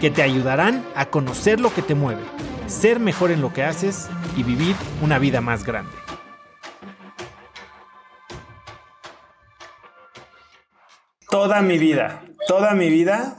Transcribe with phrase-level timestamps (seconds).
[0.00, 2.22] que te ayudarán a conocer lo que te mueve,
[2.66, 5.92] ser mejor en lo que haces y vivir una vida más grande.
[11.30, 13.36] Toda mi vida, toda mi vida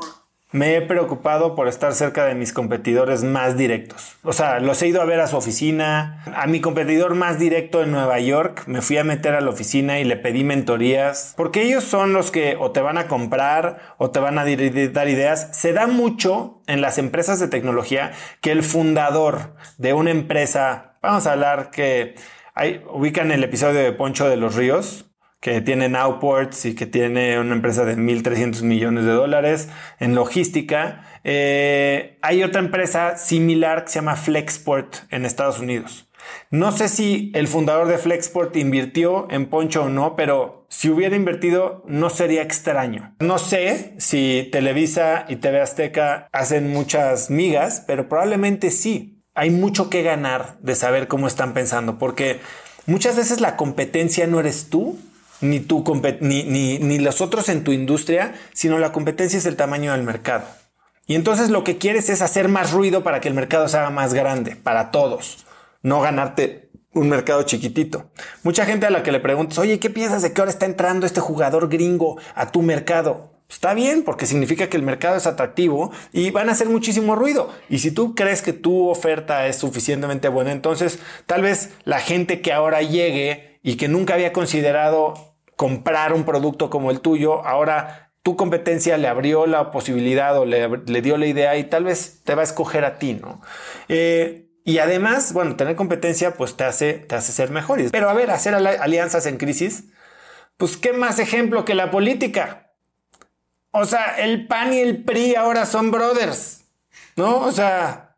[0.55, 4.15] me he preocupado por estar cerca de mis competidores más directos.
[4.23, 6.23] O sea, los he ido a ver a su oficina.
[6.33, 9.99] A mi competidor más directo en Nueva York me fui a meter a la oficina
[9.99, 11.33] y le pedí mentorías.
[11.35, 15.09] Porque ellos son los que o te van a comprar o te van a dar
[15.09, 15.49] ideas.
[15.51, 21.27] Se da mucho en las empresas de tecnología que el fundador de una empresa, vamos
[21.27, 22.15] a hablar que
[22.93, 25.05] ubican el episodio de Poncho de los Ríos,
[25.45, 31.03] que tiene Nowports y que tiene una empresa de 1.300 millones de dólares en logística.
[31.23, 36.09] Eh, hay otra empresa similar que se llama Flexport en Estados Unidos.
[36.49, 41.15] No sé si el fundador de Flexport invirtió en Poncho o no, pero si hubiera
[41.15, 43.13] invertido no sería extraño.
[43.19, 49.21] No sé si Televisa y TV Azteca hacen muchas migas, pero probablemente sí.
[49.35, 52.39] Hay mucho que ganar de saber cómo están pensando, porque
[52.87, 54.97] muchas veces la competencia no eres tú,
[55.41, 55.83] ni, tu
[56.21, 60.03] ni, ni, ni los otros en tu industria, sino la competencia es el tamaño del
[60.03, 60.45] mercado.
[61.07, 63.91] Y entonces lo que quieres es hacer más ruido para que el mercado se haga
[63.91, 65.45] más grande, para todos,
[65.83, 68.09] no ganarte un mercado chiquitito.
[68.41, 71.05] Mucha gente a la que le preguntas, oye, ¿qué piensas de que ahora está entrando
[71.05, 73.35] este jugador gringo a tu mercado?
[73.47, 77.51] Está bien, porque significa que el mercado es atractivo y van a hacer muchísimo ruido.
[77.69, 82.41] Y si tú crees que tu oferta es suficientemente buena, entonces tal vez la gente
[82.41, 85.15] que ahora llegue y que nunca había considerado
[85.55, 91.01] comprar un producto como el tuyo, ahora tu competencia le abrió la posibilidad o le,
[91.01, 93.41] dio la idea y tal vez te va a escoger a ti, ¿no?
[93.89, 97.79] Eh, y además, bueno, tener competencia pues te hace, te hace ser mejor.
[97.91, 99.85] Pero a ver, hacer alianzas en crisis,
[100.57, 102.71] pues qué más ejemplo que la política.
[103.71, 106.65] O sea, el PAN y el PRI ahora son brothers,
[107.15, 107.39] ¿no?
[107.39, 108.15] O sea,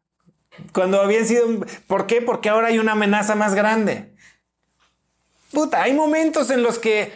[0.74, 1.48] cuando habían sido...
[1.88, 2.22] ¿Por qué?
[2.22, 4.17] Porque ahora hay una amenaza más grande.
[5.52, 7.12] Puta, hay momentos en los que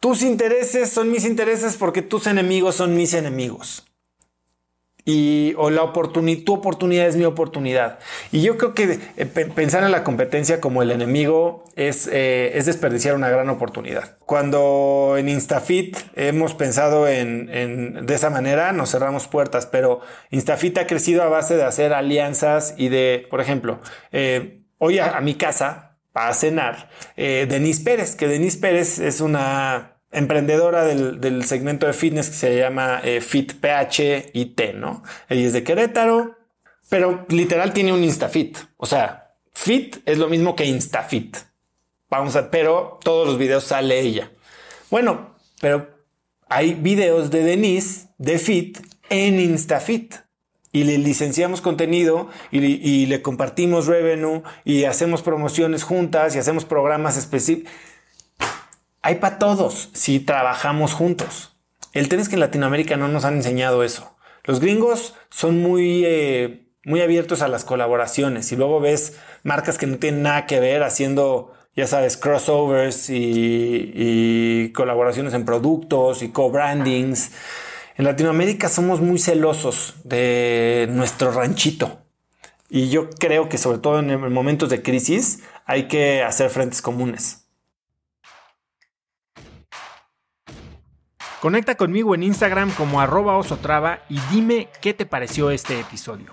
[0.00, 3.84] tus intereses son mis intereses porque tus enemigos son mis enemigos.
[5.06, 7.98] Y, o la oportunidad, tu oportunidad es mi oportunidad.
[8.32, 12.64] Y yo creo que eh, pensar en la competencia como el enemigo es, eh, es,
[12.64, 14.16] desperdiciar una gran oportunidad.
[14.26, 20.86] Cuando en Instafit hemos pensado en, de esa manera, nos cerramos puertas, pero Instafit ha
[20.86, 23.80] crecido a base de hacer alianzas y de, por ejemplo,
[24.10, 25.83] eh, hoy a mi casa
[26.14, 32.30] a cenar eh, Denise Pérez, que Denise Pérez es una emprendedora del, segmento de fitness
[32.30, 35.02] que se llama eh, Fit PH y T, ¿no?
[35.28, 36.36] Ella es de Querétaro,
[36.88, 38.58] pero literal tiene un InstaFit.
[38.76, 41.36] O sea, Fit es lo mismo que InstaFit.
[42.08, 44.30] Vamos a, pero todos los videos sale ella.
[44.90, 45.88] Bueno, pero
[46.48, 48.78] hay videos de Denise de Fit
[49.10, 50.14] en InstaFit
[50.74, 57.16] y le licenciamos contenido y, le compartimos revenue y hacemos promociones juntas y hacemos programas
[57.16, 57.72] específicos.
[59.00, 61.56] Hay para todos si trabajamos juntos.
[61.92, 64.16] El tema es que en Latinoamérica no nos han enseñado eso.
[64.42, 69.86] Los gringos son muy, eh, muy abiertos a las colaboraciones y luego ves marcas que
[69.86, 76.30] no tienen nada que ver haciendo, ya sabes, crossovers y, y colaboraciones en productos y
[76.30, 77.30] co-brandings.
[77.96, 82.00] En Latinoamérica somos muy celosos de nuestro ranchito.
[82.68, 87.46] Y yo creo que sobre todo en momentos de crisis hay que hacer frentes comunes.
[91.40, 96.32] Conecta conmigo en Instagram como arroba osotrava y dime qué te pareció este episodio.